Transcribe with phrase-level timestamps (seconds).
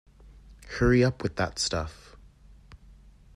[0.65, 2.15] Hurry up with that stuff.